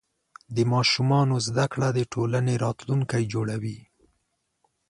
د 0.55 0.57
ماشومانو 0.73 1.35
زده 1.47 1.65
کړه 1.73 1.87
د 1.97 1.99
ټولنې 2.13 2.53
راتلونکی 2.65 3.23
جوړوي. 3.33 3.79